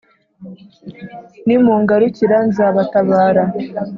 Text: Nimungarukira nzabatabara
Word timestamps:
Nimungarukira 1.45 2.37
nzabatabara 2.49 3.43